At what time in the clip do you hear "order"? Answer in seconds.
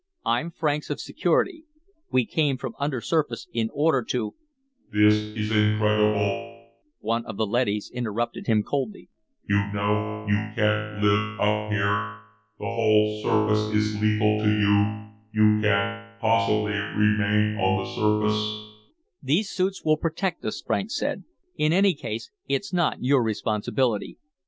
3.71-4.01